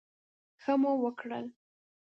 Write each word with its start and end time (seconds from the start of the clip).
ښه 0.61 0.73
مو 0.81 0.91
وکړل. 1.03 1.45